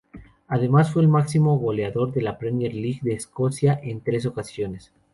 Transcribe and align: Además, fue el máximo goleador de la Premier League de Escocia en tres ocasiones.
Además, 0.47 0.91
fue 0.91 1.03
el 1.03 1.07
máximo 1.07 1.59
goleador 1.59 2.11
de 2.11 2.23
la 2.23 2.39
Premier 2.39 2.73
League 2.73 3.01
de 3.03 3.13
Escocia 3.13 3.79
en 3.83 4.01
tres 4.01 4.25
ocasiones. 4.25 4.91